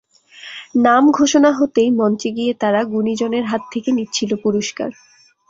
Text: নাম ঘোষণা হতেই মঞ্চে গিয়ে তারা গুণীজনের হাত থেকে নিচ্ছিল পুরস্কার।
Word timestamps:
নাম 0.85 1.03
ঘোষণা 1.11 1.49
হতেই 1.51 1.89
মঞ্চে 1.99 2.29
গিয়ে 2.37 2.53
তারা 2.61 2.81
গুণীজনের 2.91 3.45
হাত 3.45 3.63
থেকে 3.73 3.89
নিচ্ছিল 3.97 4.31
পুরস্কার। 4.43 4.89